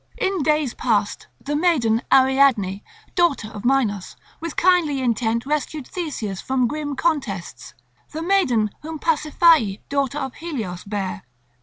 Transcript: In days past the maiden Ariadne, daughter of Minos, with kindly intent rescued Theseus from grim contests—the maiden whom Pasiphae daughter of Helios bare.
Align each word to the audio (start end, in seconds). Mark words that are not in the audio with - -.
In 0.17 0.41
days 0.41 0.73
past 0.73 1.27
the 1.39 1.55
maiden 1.55 2.01
Ariadne, 2.11 2.83
daughter 3.13 3.49
of 3.49 3.63
Minos, 3.63 4.15
with 4.39 4.55
kindly 4.55 4.99
intent 4.99 5.45
rescued 5.45 5.85
Theseus 5.87 6.41
from 6.41 6.65
grim 6.67 6.95
contests—the 6.95 8.21
maiden 8.23 8.71
whom 8.81 8.97
Pasiphae 8.97 9.79
daughter 9.89 10.17
of 10.17 10.33
Helios 10.33 10.83
bare. 10.85 11.21